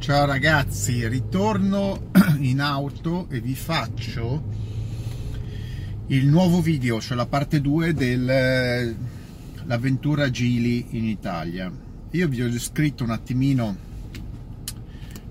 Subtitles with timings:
[0.00, 2.08] Ciao ragazzi, ritorno
[2.40, 4.42] in auto e vi faccio
[6.06, 11.70] il nuovo video, cioè la parte 2 dell'avventura Gili in Italia.
[12.12, 13.76] Io vi ho descritto un attimino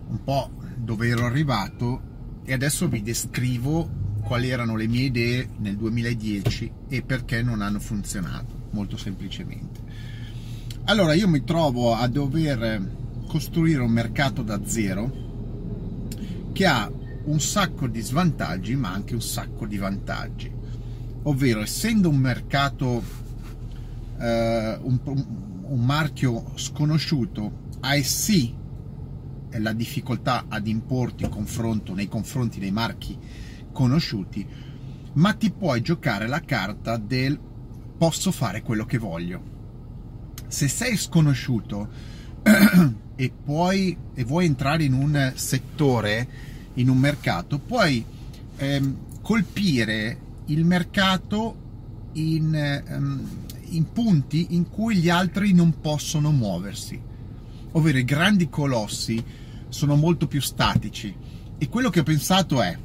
[0.08, 2.02] un po' dove ero arrivato
[2.46, 3.90] e adesso vi descrivo
[4.22, 9.80] quali erano le mie idee nel 2010 e perché non hanno funzionato, molto semplicemente.
[10.84, 15.28] Allora io mi trovo a dover costruire un mercato da zero
[16.52, 16.92] che ha
[17.26, 20.52] un sacco di svantaggi ma anche un sacco di vantaggi.
[21.24, 23.04] Ovvero essendo un mercato
[24.18, 28.52] eh, un, un, marchio sconosciuto hai sì
[29.52, 33.16] la difficoltà ad importi confronto, nei confronti dei marchi
[33.72, 34.48] conosciuti
[35.14, 37.40] ma ti puoi giocare la carta del
[37.96, 39.58] posso fare quello che voglio.
[40.48, 42.18] Se sei sconosciuto
[43.16, 46.28] e, puoi, e vuoi entrare in un settore,
[46.76, 48.04] in un mercato, puoi
[48.58, 51.68] ehm, colpire il mercato
[52.14, 53.28] in, ehm,
[53.70, 57.00] in punti in cui gli altri non possono muoversi.
[57.72, 59.24] Ovvero i grandi colossi
[59.68, 61.14] sono molto più statici
[61.58, 62.76] e quello che ho pensato è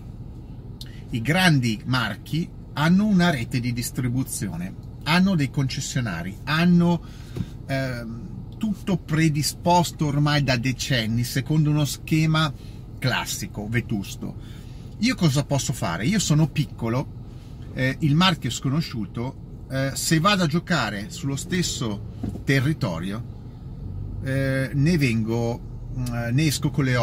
[1.11, 4.74] i grandi marchi hanno una rete di distribuzione,
[5.05, 7.00] hanno dei concessionari, hanno
[7.66, 8.20] ehm,
[8.64, 12.50] tutto predisposto ormai da decenni secondo uno schema
[12.98, 14.34] classico, vetusto.
[15.00, 16.06] Io cosa posso fare?
[16.06, 17.06] Io sono piccolo,
[17.74, 22.12] eh, il marchio è sconosciuto, eh, se vado a giocare sullo stesso
[22.44, 23.22] territorio
[24.22, 26.94] eh, ne vengo, eh, ne esco con le,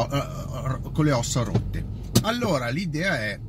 [0.91, 1.85] con le ossa rotte.
[2.23, 3.39] Allora l'idea è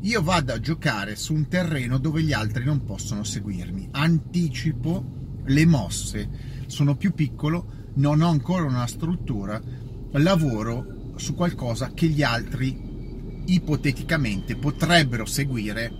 [0.00, 5.64] io vado a giocare su un terreno dove gli altri non possono seguirmi, anticipo le
[5.64, 9.60] mosse sono più piccolo, non ho ancora una struttura,
[10.12, 12.90] lavoro su qualcosa che gli altri
[13.46, 15.92] ipoteticamente potrebbero seguire,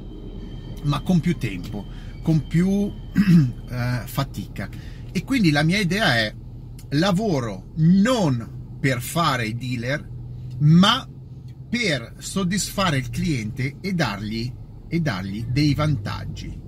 [0.84, 1.86] ma con più tempo,
[2.22, 2.90] con più
[3.70, 4.68] eh, fatica.
[5.10, 6.34] E quindi la mia idea è
[6.90, 10.08] lavoro non per fare dealer,
[10.58, 11.06] ma
[11.68, 14.52] per soddisfare il cliente e dargli,
[14.88, 16.60] e dargli dei vantaggi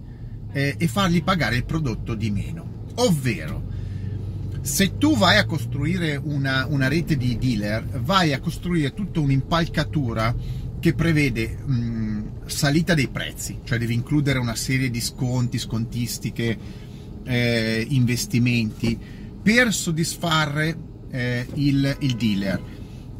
[0.52, 2.84] eh, e fargli pagare il prodotto di meno.
[2.96, 3.72] Ovvero,
[4.64, 10.34] se tu vai a costruire una, una rete di dealer, vai a costruire tutta un'impalcatura
[10.80, 16.56] che prevede mh, salita dei prezzi, cioè devi includere una serie di sconti, scontistiche,
[17.24, 18.98] eh, investimenti
[19.42, 20.74] per soddisfare
[21.10, 22.62] eh, il, il, dealer.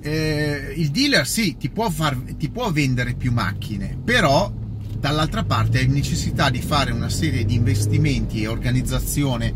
[0.01, 4.51] Eh, il dealer sì, ti può, far, ti può vendere più macchine, però
[4.99, 9.53] dall'altra parte hai necessità di fare una serie di investimenti e organizzazione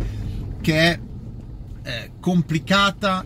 [0.60, 1.00] che è
[1.88, 3.25] eh, complicata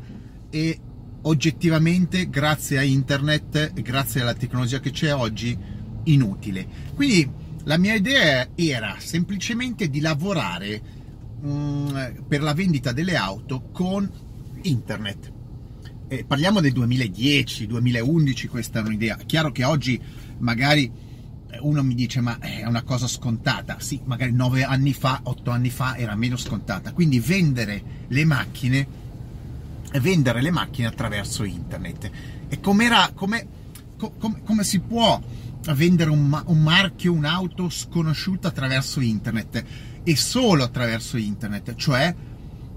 [0.49, 0.79] e
[1.23, 5.59] oggettivamente grazie a internet e grazie alla tecnologia che c'è oggi
[6.05, 6.67] inutile.
[6.95, 7.29] Quindi
[7.65, 10.81] la mia idea era semplicemente di lavorare
[11.41, 11.97] mh, mm,
[12.29, 14.09] per la vendita delle auto con
[14.63, 15.33] internet.
[16.07, 19.17] Eh, parliamo del 2010, 2011, questa è un'idea.
[19.27, 20.01] Chiaro che oggi
[20.39, 20.89] magari
[21.61, 25.71] uno mi dice ma è una cosa scontata, sì, magari nove anni fa, otto anni
[25.71, 28.87] fa era meno scontata, quindi vendere le macchine,
[30.01, 32.11] vendere le macchine attraverso internet.
[32.49, 33.47] E com'era, come,
[33.97, 35.21] come, come si può
[35.75, 39.65] vendere un, un marchio, un'auto sconosciuta attraverso internet?
[40.03, 42.15] E solo attraverso internet, cioè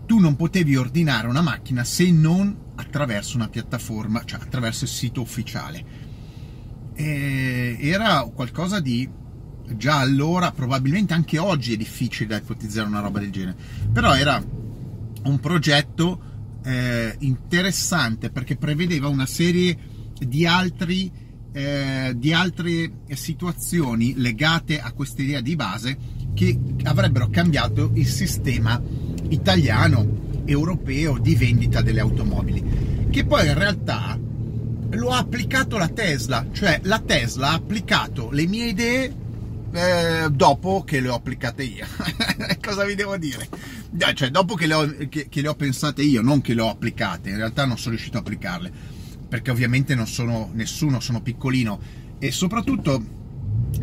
[0.05, 5.21] tu non potevi ordinare una macchina se non attraverso una piattaforma, cioè attraverso il sito
[5.21, 6.04] ufficiale
[6.95, 9.07] e era qualcosa di
[9.75, 13.57] già allora, probabilmente anche oggi è difficile da ipotizzare una roba del genere,
[13.91, 14.41] però era
[15.23, 19.77] un progetto eh, interessante perché prevedeva una serie
[20.17, 21.11] di altri
[21.55, 25.97] eh, di altre situazioni legate a questa idea di base
[26.33, 28.81] che avrebbero cambiato il sistema
[29.29, 34.19] italiano, europeo di vendita delle automobili, che poi in realtà
[34.95, 39.15] lo ha applicato la Tesla, cioè la Tesla ha applicato le mie idee
[39.71, 41.85] eh, dopo che le ho applicate io.
[42.61, 43.47] Cosa vi devo dire?
[44.13, 46.69] Cioè, dopo che le, ho, che, che le, ho, pensate io, non che le ho
[46.69, 48.71] applicate, in realtà non sono riuscito a applicarle,
[49.27, 51.79] perché ovviamente non sono nessuno, sono piccolino
[52.19, 53.03] e soprattutto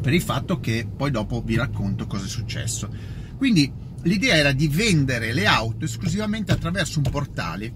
[0.01, 2.89] per il fatto che poi dopo vi racconto cosa è successo.
[3.37, 3.71] Quindi
[4.03, 7.73] l'idea era di vendere le auto esclusivamente attraverso un portale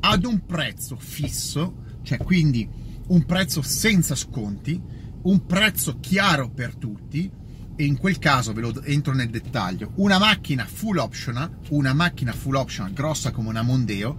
[0.00, 2.68] ad un prezzo fisso cioè quindi
[3.08, 4.80] un prezzo senza sconti,
[5.22, 7.28] un prezzo chiaro per tutti
[7.76, 12.30] e in quel caso ve lo entro nel dettaglio, una macchina full optional, una macchina
[12.32, 14.16] full optional grossa come una Mondeo,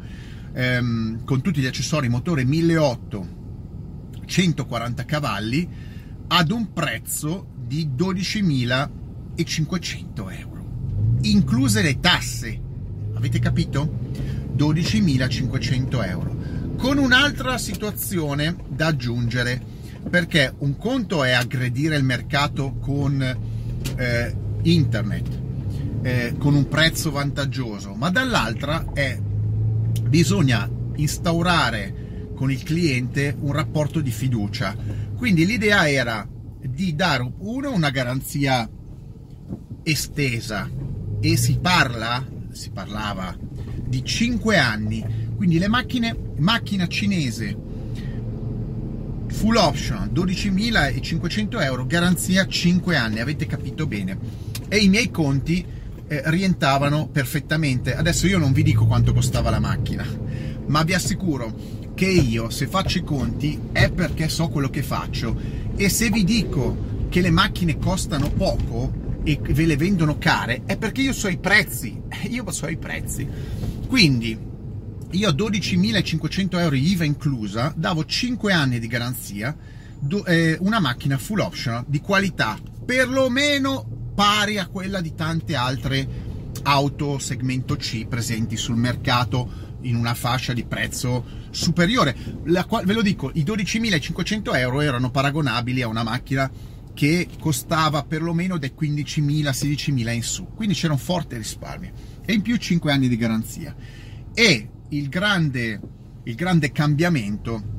[0.54, 3.44] ehm, con tutti gli accessori, motore 1800,
[4.26, 5.70] 140 cavalli,
[6.28, 10.66] ad un prezzo di 12.500 euro,
[11.22, 12.62] incluse le tasse.
[13.14, 13.90] Avete capito?
[14.56, 16.45] 12.500 euro.
[16.78, 19.62] Con un'altra situazione da aggiungere,
[20.10, 23.22] perché un conto è aggredire il mercato con
[23.96, 25.42] eh, internet,
[26.02, 29.20] eh, con un prezzo vantaggioso, ma dall'altra è
[30.08, 34.76] bisogna instaurare con il cliente un rapporto di fiducia.
[35.16, 36.28] Quindi l'idea era
[36.60, 38.70] di dare uno una garanzia
[39.82, 40.70] estesa
[41.20, 43.36] e si parla, si parlava
[43.86, 45.04] di 5 anni,
[45.36, 47.74] quindi le macchine, macchina cinese
[49.28, 54.18] full option 12.500 euro, garanzia 5 anni, avete capito bene.
[54.70, 55.64] E i miei conti
[56.08, 57.96] eh, rientravano perfettamente.
[57.96, 60.06] Adesso io non vi dico quanto costava la macchina,
[60.68, 61.54] ma vi assicuro
[61.94, 65.40] che io se faccio i conti è perché so quello che faccio
[65.76, 70.78] e se vi dico che le macchine costano poco e ve le vendono care è
[70.78, 73.28] perché io so i prezzi, io so i prezzi.
[73.88, 74.54] Quindi
[75.12, 79.56] io a 12.500 euro IVA inclusa davo 5 anni di garanzia,
[80.26, 87.20] eh, una macchina full option di qualità perlomeno pari a quella di tante altre auto
[87.20, 92.16] segmento C presenti sul mercato in una fascia di prezzo superiore.
[92.46, 96.50] La, ve lo dico, i 12.500 euro erano paragonabili a una macchina
[96.94, 101.92] che costava perlomeno dai 15.000, 16.000 in su, quindi c'era un forte risparmio
[102.26, 103.76] e in più 5 anni di garanzia.
[104.34, 105.80] E il grande,
[106.24, 107.74] il grande cambiamento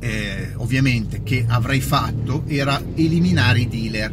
[0.00, 4.12] eh, ovviamente che avrei fatto era eliminare i dealer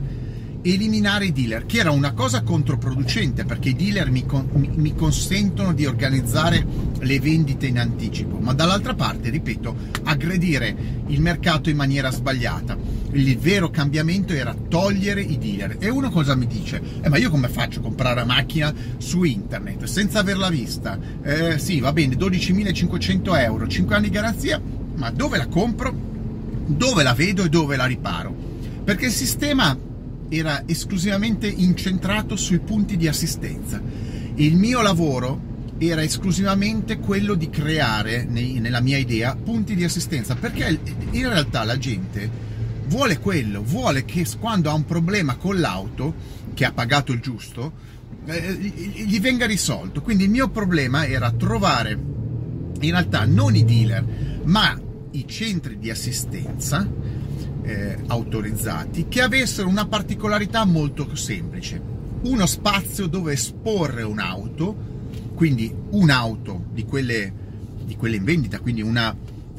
[0.62, 5.74] eliminare i dealer, che era una cosa controproducente perché i dealer mi, con, mi, consentono
[5.74, 6.66] di organizzare
[7.00, 10.76] le vendite in anticipo, ma dall'altra parte, ripeto, aggredire
[11.08, 12.78] il mercato in maniera sbagliata.
[13.12, 15.78] Il vero cambiamento era togliere i dealer.
[15.80, 16.82] E uno cosa mi dice?
[17.02, 21.00] Eh, ma io come faccio a comprare la macchina su internet senza averla vista?
[21.22, 24.62] Eh, sì, va bene, 12.500 euro, 5 anni di garanzia,
[24.96, 26.06] ma dove la compro?
[26.66, 28.36] Dove la vedo e dove la riparo?
[28.84, 29.78] Perché il sistema
[30.30, 33.82] era esclusivamente incentrato sui punti di assistenza.
[34.36, 40.36] Il mio lavoro era esclusivamente quello di creare, nei, nella mia idea, punti di assistenza,
[40.36, 40.80] perché
[41.12, 42.30] in realtà la gente
[42.88, 46.14] vuole quello, vuole che quando ha un problema con l'auto,
[46.54, 47.74] che ha pagato il giusto,
[48.26, 50.02] eh, gli venga risolto.
[50.02, 51.92] Quindi il mio problema era trovare
[52.80, 54.06] in realtà non i dealer,
[54.44, 54.80] ma
[55.12, 56.88] i centri di assistenza
[57.68, 61.80] eh, autorizzati che avessero una particolarità molto semplice.
[62.22, 64.76] Uno spazio dove esporre un'auto,
[65.36, 67.34] quindi un'auto di quelle,
[67.84, 69.14] di quelle in vendita, quindi una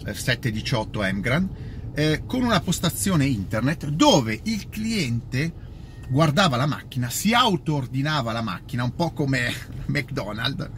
[0.04, 1.48] eh, 718 Emgran,
[1.94, 5.66] eh, con una postazione internet dove il cliente
[6.08, 9.52] guardava la macchina, si auto-ordinava la macchina, un po' come
[9.86, 10.68] McDonald's,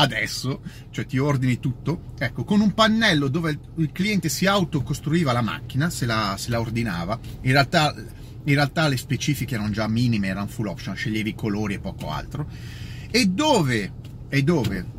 [0.00, 5.42] adesso, cioè ti ordini tutto, ecco, con un pannello dove il cliente si autocostruiva la
[5.42, 10.28] macchina, se la, se la ordinava, in realtà, in realtà le specifiche erano già minime,
[10.28, 12.48] erano full option, sceglievi i colori e poco altro,
[13.10, 13.92] e dove,
[14.28, 14.98] e dove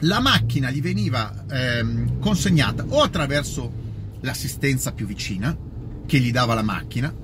[0.00, 3.80] la macchina gli veniva ehm, consegnata o attraverso
[4.20, 5.56] l'assistenza più vicina,
[6.04, 7.14] che gli dava la macchina,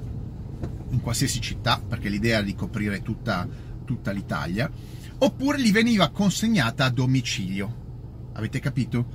[0.90, 3.46] in qualsiasi città, perché l'idea era di coprire tutta,
[3.84, 4.70] tutta l'Italia,
[5.18, 7.87] oppure gli veniva consegnata a domicilio.
[8.32, 9.06] Avete capito?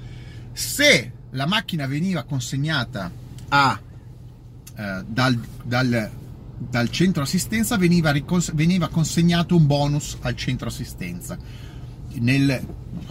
[0.51, 3.12] Se la macchina veniva consegnata
[3.50, 3.79] a,
[4.75, 6.12] eh, dal, dal,
[6.57, 11.38] dal, centro assistenza, veniva, ricons- veniva, consegnato un bonus al centro assistenza,
[12.15, 12.65] nel,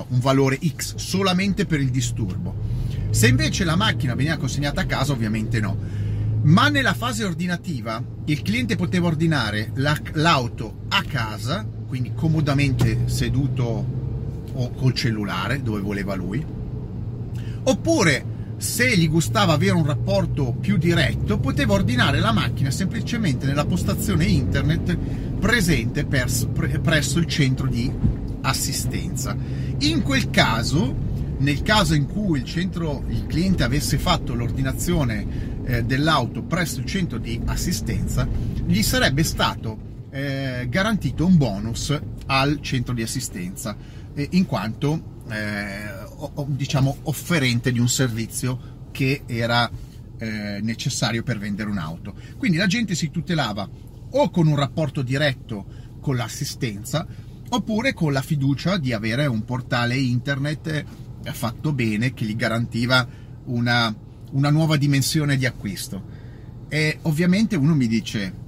[0.08, 2.54] un valore X, solamente per il disturbo.
[3.11, 5.76] Se invece la macchina veniva consegnata a casa, ovviamente no.
[6.42, 13.87] Ma nella fase ordinativa il cliente poteva ordinare la, l'auto a casa quindi comodamente seduto
[14.54, 16.42] o col cellulare dove voleva lui,
[17.64, 18.25] oppure
[18.56, 24.25] se gli gustava avere un rapporto più diretto, poteva ordinare la macchina semplicemente nella postazione
[24.25, 24.96] internet
[25.38, 27.92] presente presso il centro di
[28.40, 29.37] assistenza.
[29.80, 30.96] In quel caso,
[31.40, 35.26] nel caso in cui il, centro, il cliente avesse fatto l'ordinazione
[35.64, 38.26] eh, dell'auto presso il centro di assistenza,
[38.64, 43.75] gli sarebbe stato eh, garantito un bonus al centro di assistenza,
[44.14, 49.71] eh, in quanto eh, o, diciamo offerente di un servizio che era
[50.19, 52.14] eh, necessario per vendere un'auto.
[52.37, 53.69] Quindi la gente si tutelava
[54.11, 55.64] o con un rapporto diretto
[56.00, 57.07] con l'assistenza
[57.49, 60.85] oppure con la fiducia di avere un portale internet
[61.33, 63.07] fatto bene che gli garantiva
[63.45, 63.95] una,
[64.33, 66.21] una nuova dimensione di acquisto.
[66.69, 68.41] E ovviamente uno mi dice,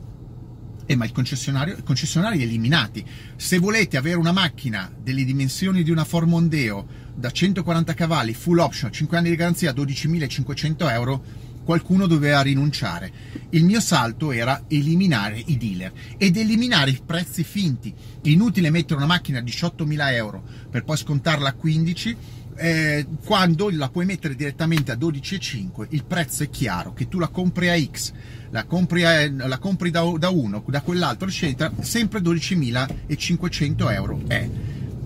[0.86, 3.04] eh, ma il concessionario, i concessionari eliminati.
[3.36, 8.58] Se volete avere una macchina delle dimensioni di una Ford Mondeo da 140 cavalli, full
[8.58, 11.24] option, 5 anni di garanzia, 12.500 euro,
[11.64, 13.12] qualcuno doveva rinunciare.
[13.50, 17.92] Il mio salto era eliminare i dealer ed eliminare i prezzi finti.
[18.22, 22.16] Inutile mettere una macchina a 18.000 euro per poi scontarla a 15
[22.56, 27.28] eh, quando la puoi mettere direttamente a 12,5 il prezzo è chiaro che tu la
[27.28, 28.12] compri a X
[28.50, 34.48] la compri, a, la compri da, da, uno da quell'altro eccetera sempre 12.500 euro è.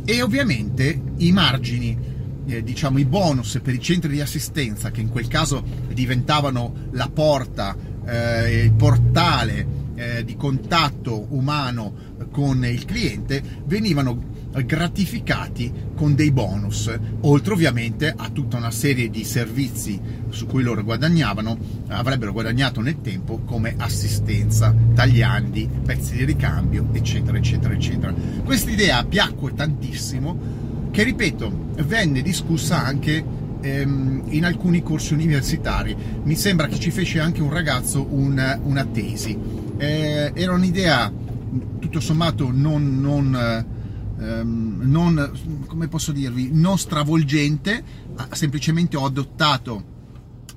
[0.04, 1.96] E ovviamente i margini
[2.46, 5.62] eh, diciamo i bonus per i centri di assistenza che in quel caso
[5.92, 7.76] diventavano la porta
[8.06, 16.90] eh, il portale eh, di contatto umano con il cliente venivano gratificati con dei bonus,
[17.22, 20.00] oltre ovviamente a tutta una serie di servizi
[20.30, 21.56] su cui loro guadagnavano,
[21.88, 28.14] avrebbero guadagnato nel tempo come assistenza, tagliandi, pezzi di ricambio, eccetera, eccetera, eccetera.
[28.44, 33.24] Questa idea piacque tantissimo, che ripeto, venne discussa anche
[33.60, 35.96] ehm, in alcuni corsi universitari.
[36.22, 39.36] Mi sembra che ci fece anche un ragazzo un, una tesi.
[39.76, 41.12] Eh, era un'idea
[41.78, 43.76] tutto sommato non, non
[44.18, 47.84] ehm, non, come posso dirvi, non stravolgente,
[48.32, 49.96] semplicemente ho adottato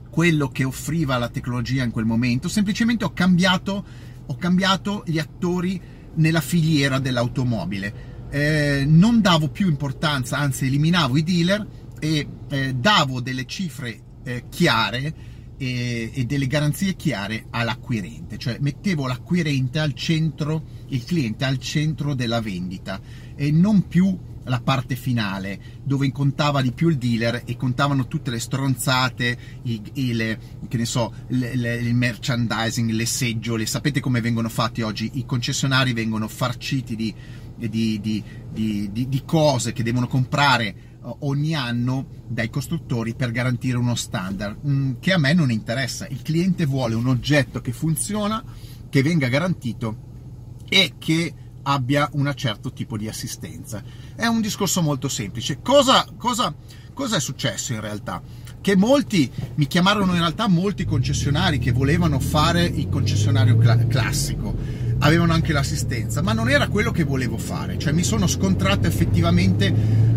[0.09, 3.85] quello che offriva la tecnologia in quel momento, semplicemente ho cambiato,
[4.25, 5.81] ho cambiato gli attori
[6.15, 8.09] nella filiera dell'automobile.
[8.29, 11.67] Eh, non davo più importanza, anzi eliminavo i dealer
[11.99, 15.13] e eh, davo delle cifre eh, chiare
[15.57, 22.15] e, e, delle garanzie chiare all'acquirente, cioè mettevo l'acquirente al centro, il cliente al centro
[22.15, 22.99] della vendita
[23.41, 28.29] e non più la parte finale dove contava di più il dealer e contavano tutte
[28.29, 33.65] le stronzate, i, i, le, che ne so, le, le, il merchandising, le seggiole.
[33.65, 35.09] Sapete come vengono fatti oggi?
[35.15, 37.11] I concessionari vengono farciti di,
[37.55, 44.59] di, di, di cose che devono comprare ogni anno dai costruttori per garantire uno standard
[44.67, 46.07] mm, che a me non interessa.
[46.07, 48.43] Il cliente vuole un oggetto che funziona,
[48.87, 50.09] che venga garantito
[50.69, 53.83] e che abbia un certo tipo di assistenza.
[54.15, 55.59] È un discorso molto semplice.
[55.61, 56.53] Cosa, cosa,
[56.93, 58.21] cosa è successo in realtà?
[58.61, 64.55] Che molti mi chiamarono in realtà molti concessionari che volevano fare il concessionario cl- classico,
[64.99, 67.77] avevano anche l'assistenza, ma non era quello che volevo fare.
[67.77, 69.73] Cioè mi sono scontrato effettivamente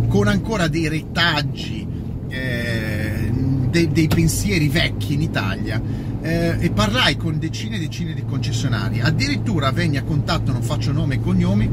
[0.09, 1.87] con ancora dei retaggi,
[3.75, 5.83] dei, dei pensieri vecchi in Italia
[6.23, 9.01] eh, e parlai con decine e decine di concessionari.
[9.01, 11.69] Addirittura venni a contatto, non faccio nome e cognomi,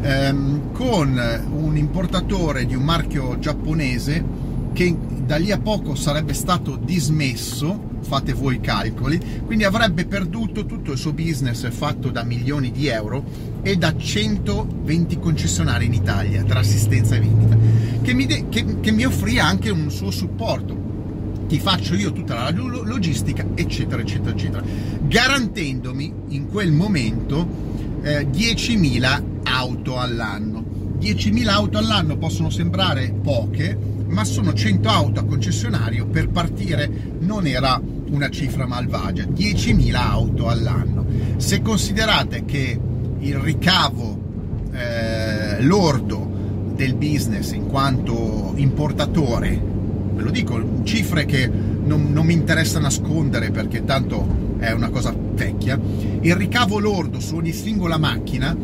[0.00, 6.76] ehm, con un importatore di un marchio giapponese che da lì a poco sarebbe stato
[6.76, 12.70] dismesso, fate voi i calcoli, quindi avrebbe perduto tutto il suo business fatto da milioni
[12.70, 13.22] di euro
[13.60, 17.58] e da 120 concessionari in Italia tra assistenza e vendita,
[18.00, 20.81] che mi, de- che, che mi offrì anche un suo supporto
[21.52, 24.64] ti faccio io tutta la logistica, eccetera, eccetera, eccetera,
[25.02, 27.46] garantendomi in quel momento
[28.00, 30.64] eh, 10.000 auto all'anno.
[30.98, 37.46] 10.000 auto all'anno possono sembrare poche, ma sono 100 auto a concessionario per partire, non
[37.46, 37.78] era
[38.08, 41.04] una cifra malvagia, 10.000 auto all'anno.
[41.36, 42.80] Se considerate che
[43.18, 44.18] il ricavo
[44.72, 46.30] eh, lordo
[46.74, 49.71] del business in quanto importatore
[50.14, 55.14] ve lo dico, cifre che non, non mi interessa nascondere perché tanto è una cosa
[55.16, 55.78] vecchia,
[56.20, 58.56] il ricavo lordo su ogni singola macchina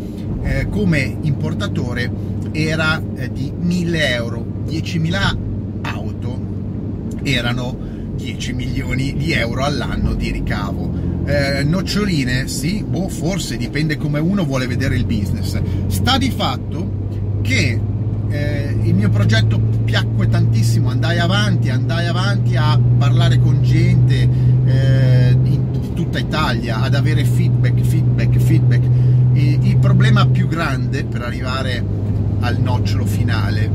[0.42, 2.10] eh, come importatore
[2.52, 5.36] era eh, di 1000 euro, 10.000
[5.82, 6.46] auto
[7.22, 7.76] erano
[8.14, 11.06] 10 milioni di euro all'anno di ricavo.
[11.24, 15.60] Eh, noccioline, sì, boh, forse dipende come uno vuole vedere il business.
[15.86, 17.80] Sta di fatto che
[18.28, 24.28] eh, il mio progetto piacque tantissimo, andai avanti, andai avanti a parlare con gente
[24.64, 28.82] eh, in tutta Italia, ad avere feedback, feedback, feedback.
[29.34, 31.84] E il problema più grande per arrivare
[32.40, 33.70] al nocciolo finale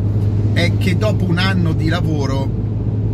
[0.54, 2.62] è che dopo un anno di lavoro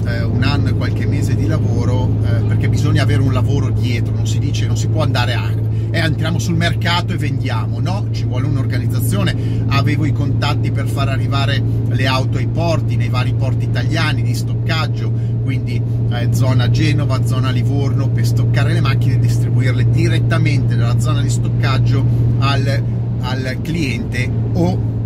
[0.05, 4.13] eh, un anno e qualche mese di lavoro, eh, perché bisogna avere un lavoro dietro,
[4.13, 5.51] non si dice, non si può andare a
[5.91, 11.09] eh, entriamo sul mercato e vendiamo, no, ci vuole un'organizzazione, avevo i contatti per far
[11.09, 15.11] arrivare le auto ai porti, nei vari porti italiani di stoccaggio,
[15.43, 15.81] quindi
[16.11, 21.29] eh, zona Genova, zona Livorno, per stoccare le macchine e distribuirle direttamente dalla zona di
[21.29, 22.05] stoccaggio
[22.39, 22.83] al,
[23.21, 24.97] al cliente o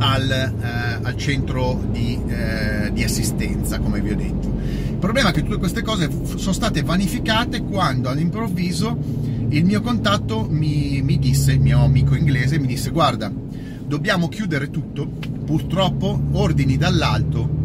[0.00, 4.48] al, eh, al centro di, eh, di, assistenza, come vi ho detto.
[4.88, 8.96] Il problema è che tutte queste cose sono state vanificate quando all'improvviso
[9.50, 13.32] il mio contatto mi, mi disse, il mio amico inglese, mi disse guarda,
[13.84, 15.06] dobbiamo chiudere tutto,
[15.44, 17.58] purtroppo ordini dall'alto,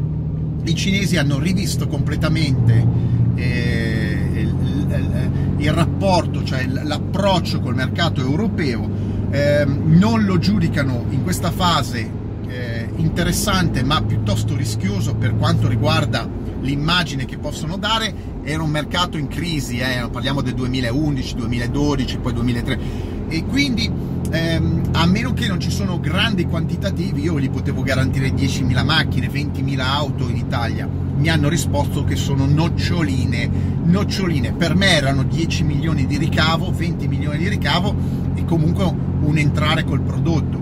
[0.64, 2.88] i cinesi hanno rivisto completamente
[3.36, 4.56] eh, il,
[4.88, 8.90] il, il, rapporto, cioè l'approccio col mercato europeo,
[9.30, 12.10] eh, non lo giudicano in questa fase
[12.48, 16.28] eh, interessante ma piuttosto rischioso per quanto riguarda
[16.66, 18.14] l'immagine che possono dare.
[18.44, 23.92] Era un mercato in crisi, eh, parliamo del 2011, 2012, poi 2003 e quindi
[24.30, 29.28] ehm, a meno che non ci sono grandi quantitativi, io gli potevo garantire 10.000 macchine,
[29.28, 30.88] 20.000 auto in Italia.
[30.88, 33.50] Mi hanno risposto che sono noccioline,
[33.84, 34.54] noccioline.
[34.54, 37.96] Per me erano 10 milioni di ricavo, 20 milioni di ricavo
[38.36, 40.60] e comunque un entrare col prodotto.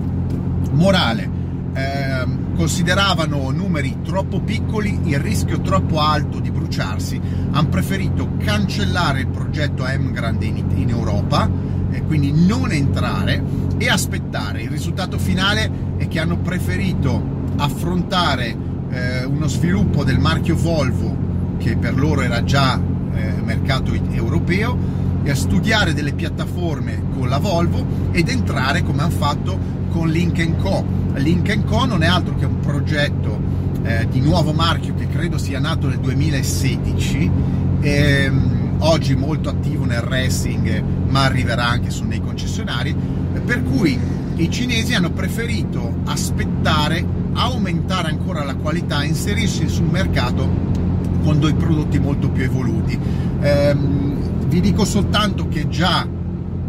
[0.72, 1.43] Morale,
[1.74, 2.26] eh,
[2.56, 7.20] consideravano numeri troppo piccoli, il rischio troppo alto di bruciarsi,
[7.52, 11.50] hanno preferito cancellare il progetto Emgrand in, in Europa,
[11.92, 13.42] eh, quindi non entrare
[13.78, 14.62] e aspettare.
[14.62, 18.56] Il risultato finale è che hanno preferito affrontare
[18.90, 21.16] eh, uno sviluppo del marchio Volvo,
[21.58, 22.80] che per loro era già
[23.14, 25.02] eh, mercato europeo,
[25.32, 29.58] studiare delle piattaforme con la Volvo ed entrare come hanno fatto
[29.90, 33.40] con Link Co Link Co non è altro che un progetto
[33.84, 37.32] eh, di nuovo marchio che credo sia nato nel 2016,
[37.82, 42.96] ehm, oggi molto attivo nel racing ma arriverà anche su nei concessionari,
[43.46, 43.98] per cui
[44.36, 50.50] i cinesi hanno preferito aspettare, aumentare ancora la qualità, inserirsi sul mercato
[51.24, 52.98] con dei prodotti molto più evoluti.
[53.42, 56.08] Ehm, vi dico soltanto che già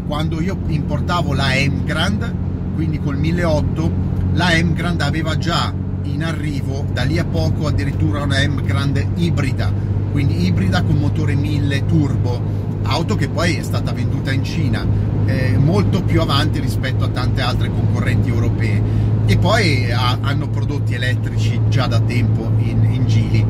[0.07, 2.35] quando io importavo la M Grand,
[2.75, 5.73] quindi col 1008, la M Grand aveva già
[6.03, 9.73] in arrivo da lì a poco addirittura una M Grand ibrida,
[10.11, 12.41] quindi ibrida con motore 1000 turbo,
[12.83, 14.85] auto che poi è stata venduta in Cina,
[15.27, 18.83] eh, molto più avanti rispetto a tante altre concorrenti europee
[19.27, 23.45] e poi ha, hanno prodotti elettrici già da tempo in, in gili.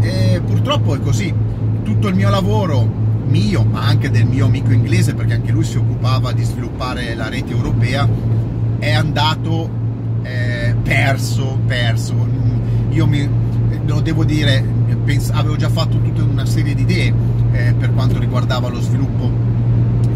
[0.00, 1.32] E purtroppo è così,
[1.82, 5.78] tutto il mio lavoro mio, ma anche del mio amico inglese, perché anche lui si
[5.78, 8.08] occupava di sviluppare la rete europea,
[8.78, 9.84] è andato
[10.26, 12.14] eh, perso, perso.
[12.90, 13.28] Io mi,
[13.86, 14.64] lo devo dire,
[15.04, 17.12] pens- avevo già fatto tutta una serie di idee
[17.52, 19.30] eh, per quanto riguardava lo sviluppo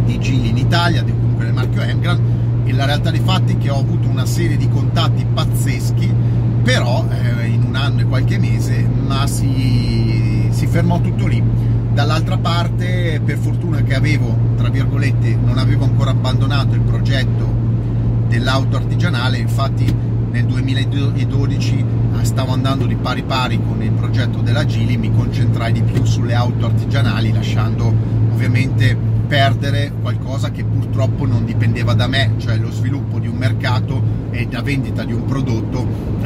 [0.04, 2.20] di Gili in Italia, di comunque del marchio Emgrand,
[2.64, 6.12] e la realtà dei fatti è che ho avuto una serie di contatti pazzeschi,
[6.62, 11.42] però eh, in un anno e qualche mese, ma si, si fermò tutto lì.
[11.92, 17.59] Dall'altra parte, per fortuna che avevo, tra virgolette, non avevo ancora abbandonato il progetto
[18.30, 19.92] dell'auto artigianale, infatti
[20.30, 25.72] nel 2012 ah, stavo andando di pari pari con il progetto della Gili, mi concentrai
[25.72, 27.92] di più sulle auto artigianali, lasciando
[28.32, 34.00] ovviamente perdere qualcosa che purtroppo non dipendeva da me, cioè lo sviluppo di un mercato
[34.30, 35.84] e la vendita di un prodotto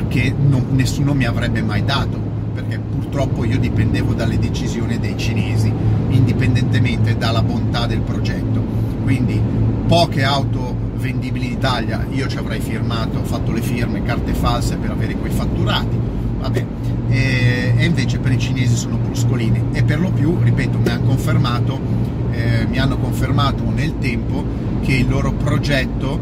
[0.09, 2.21] che non, nessuno mi avrebbe mai dato,
[2.53, 5.73] perché purtroppo io dipendevo dalle decisioni dei cinesi,
[6.11, 8.63] indipendentemente dalla bontà del progetto.
[9.03, 9.41] Quindi
[9.87, 10.74] poche auto
[11.05, 15.31] vendibili in Italia, io ci avrei firmato, fatto le firme, carte false per avere quei
[15.31, 15.99] fatturati,
[16.39, 16.67] vabbè,
[17.11, 21.05] e, e invece per i cinesi sono bruscolini e per lo più, ripeto, mi hanno
[21.05, 21.79] confermato,
[22.31, 24.43] eh, mi hanno confermato nel tempo
[24.81, 26.19] che il loro progetto,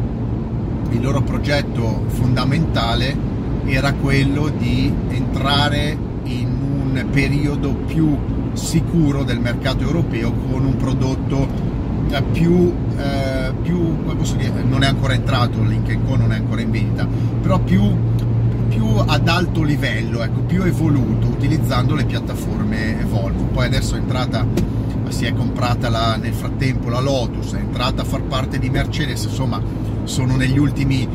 [0.91, 3.31] il loro progetto fondamentale
[3.67, 8.19] era quello di entrare in un periodo più
[8.55, 11.71] sicuro del mercato europeo con un prodotto
[12.21, 13.83] più, eh, più
[14.37, 17.07] dire, non è ancora entrato, il Link Co non è ancora in vendita,
[17.41, 17.97] però più,
[18.69, 23.45] più ad alto livello, ecco, più evoluto, utilizzando le piattaforme Volvo.
[23.45, 24.47] Poi adesso è entrata,
[25.09, 29.25] si è comprata la, nel frattempo la Lotus, è entrata a far parte di Mercedes,
[29.25, 29.61] insomma
[30.05, 31.07] sono negli ultimi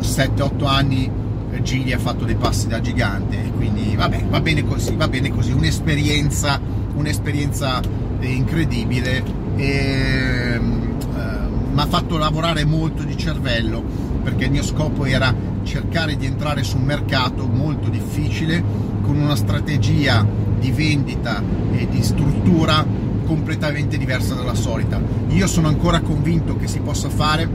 [0.00, 1.10] 7-8 anni
[1.50, 5.30] eh, Gili ha fatto dei passi da gigante, quindi vabbè, va bene così, va bene
[5.30, 6.60] così, un'esperienza,
[6.94, 7.80] un'esperienza
[8.20, 13.82] incredibile e mi ha fatto lavorare molto di cervello
[14.22, 18.62] perché il mio scopo era cercare di entrare su un mercato molto difficile
[19.02, 20.26] con una strategia
[20.58, 21.42] di vendita
[21.72, 22.84] e di struttura
[23.26, 25.00] completamente diversa dalla solita.
[25.28, 27.48] Io sono ancora convinto che si possa fare,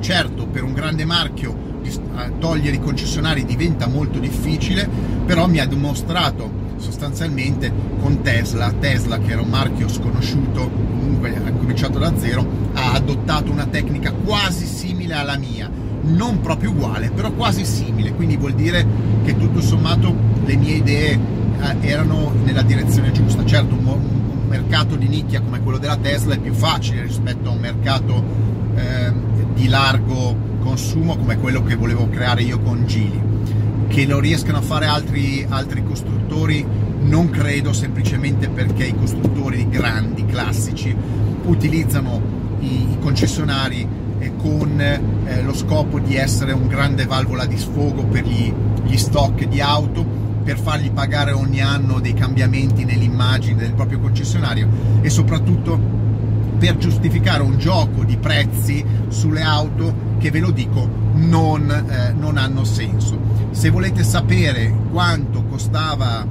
[0.00, 4.88] certo per un grande marchio eh, togliere i concessionari diventa molto difficile,
[5.24, 11.52] però mi ha dimostrato sostanzialmente con Tesla, Tesla che era un marchio sconosciuto, comunque ha
[11.52, 15.70] cominciato da zero, ha adottato una tecnica quasi simile alla mia,
[16.02, 18.86] non proprio uguale, però quasi simile, quindi vuol dire
[19.24, 20.14] che tutto sommato
[20.44, 23.44] le mie idee eh, erano nella direzione giusta.
[23.44, 24.16] Certo, un,
[24.48, 28.24] mercato di nicchia come quello della Tesla è più facile rispetto a un mercato
[28.74, 29.12] eh,
[29.54, 33.20] di largo consumo come quello che volevo creare io con Gili.
[33.88, 36.64] Che lo riescano a fare altri, altri costruttori
[37.00, 40.94] non credo semplicemente perché i costruttori grandi, classici,
[41.44, 42.20] utilizzano
[42.60, 43.86] i, i concessionari
[44.18, 48.52] eh, con eh, lo scopo di essere un grande valvola di sfogo per gli,
[48.84, 50.04] gli stock di auto,
[50.44, 54.68] per fargli pagare ogni anno dei cambiamenti nell'immagine del proprio concessionario
[55.00, 55.78] e soprattutto
[56.58, 62.36] per giustificare un gioco di prezzi sulle auto che ve lo dico non, eh, non
[62.36, 63.27] hanno senso.
[63.50, 66.24] Se volete sapere quanto costava,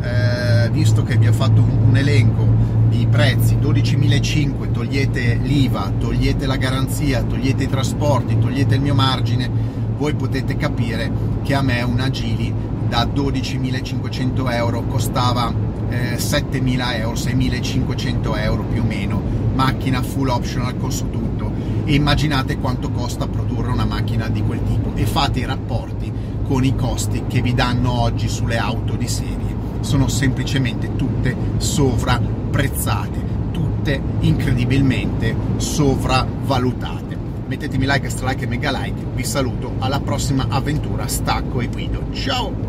[0.00, 2.46] eh, visto che vi ho fatto un, un elenco
[2.88, 9.48] di prezzi 12.500 togliete l'IVA, togliete la garanzia, togliete i trasporti, togliete il mio margine,
[9.96, 11.10] voi potete capire
[11.42, 12.52] che a me una Gili
[12.88, 15.52] da 12.500 euro costava
[15.88, 19.22] eh, 7.000 euro, 6.500 euro più o meno,
[19.54, 21.50] macchina full optional costo tutto.
[21.84, 24.92] E immaginate quanto costa produrre una macchina di quel tipo.
[24.94, 26.12] E fate i rapporti
[26.52, 29.56] con i costi che vi danno oggi sulle auto di serie.
[29.80, 37.16] Sono semplicemente tutte sovrapprezzate, tutte incredibilmente sopravvalutate.
[37.46, 42.62] Mettetemi like, stralike e mega like, vi saluto, alla prossima avventura, stacco e guido, ciao!